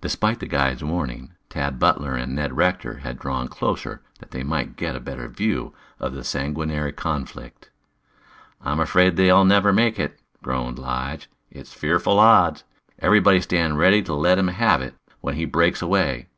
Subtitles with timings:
[0.00, 4.74] Despite the guide's warning, Tad Butler and Ned Rector had drawn closer that they might
[4.74, 7.68] get a better view of the sanguinary conflict.
[8.62, 11.28] "I'm afraid they'll never make it," groaned Lige.
[11.50, 12.64] "It's fearful odds.
[13.00, 16.28] Everybody stand ready to let him have it when he breaks away.